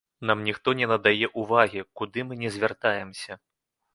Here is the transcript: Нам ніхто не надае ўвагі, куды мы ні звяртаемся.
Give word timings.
Нам 0.27 0.39
ніхто 0.45 0.73
не 0.79 0.87
надае 0.91 1.27
ўвагі, 1.41 1.83
куды 2.01 2.25
мы 2.29 2.33
ні 2.41 2.49
звяртаемся. 2.57 3.41